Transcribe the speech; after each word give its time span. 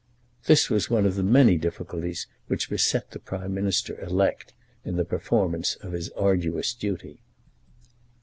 This 0.47 0.67
was 0.67 0.89
one 0.89 1.05
of 1.05 1.13
the 1.13 1.21
many 1.21 1.57
difficulties 1.57 2.25
which 2.47 2.71
beset 2.71 3.11
the 3.11 3.19
Prime 3.19 3.53
Minister 3.53 4.01
elect 4.01 4.51
in 4.83 4.95
the 4.95 5.05
performance 5.05 5.75
of 5.75 5.91
his 5.91 6.09
arduous 6.13 6.73
duty. 6.73 7.19